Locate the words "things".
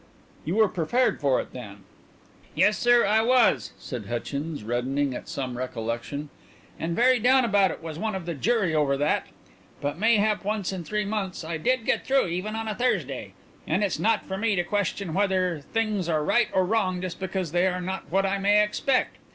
15.71-16.09